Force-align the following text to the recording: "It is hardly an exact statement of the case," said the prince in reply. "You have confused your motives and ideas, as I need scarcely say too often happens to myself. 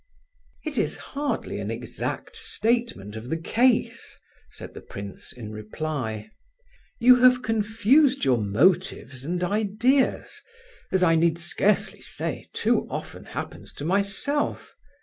"It 0.65 0.79
is 0.79 0.97
hardly 0.97 1.59
an 1.59 1.69
exact 1.69 2.35
statement 2.35 3.15
of 3.15 3.29
the 3.29 3.37
case," 3.37 4.17
said 4.49 4.73
the 4.73 4.81
prince 4.81 5.31
in 5.31 5.51
reply. 5.51 6.31
"You 6.99 7.17
have 7.17 7.43
confused 7.43 8.25
your 8.25 8.39
motives 8.39 9.23
and 9.23 9.43
ideas, 9.43 10.41
as 10.91 11.03
I 11.03 11.13
need 11.13 11.37
scarcely 11.37 12.01
say 12.01 12.45
too 12.51 12.87
often 12.89 13.25
happens 13.25 13.71
to 13.73 13.85
myself. 13.85 14.73